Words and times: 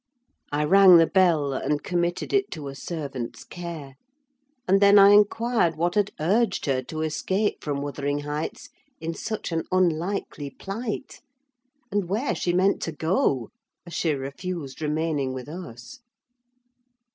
I 0.51 0.63
rang 0.63 0.97
the 0.97 1.05
bell, 1.05 1.53
and 1.53 1.83
committed 1.83 2.33
it 2.33 2.49
to 2.53 2.69
a 2.69 2.73
servant's 2.73 3.43
care; 3.43 3.97
and 4.67 4.81
then 4.81 4.97
I 4.97 5.09
inquired 5.09 5.75
what 5.75 5.93
had 5.93 6.09
urged 6.19 6.65
her 6.65 6.81
to 6.85 7.01
escape 7.01 7.63
from 7.63 7.83
Wuthering 7.83 8.21
Heights 8.21 8.69
in 8.99 9.13
such 9.13 9.51
an 9.51 9.63
unlikely 9.71 10.49
plight, 10.49 11.21
and 11.91 12.09
where 12.09 12.33
she 12.33 12.51
meant 12.51 12.81
to 12.81 12.91
go, 12.91 13.51
as 13.85 13.93
she 13.93 14.13
refused 14.15 14.81
remaining 14.81 15.33
with 15.33 15.47
us. 15.47 15.99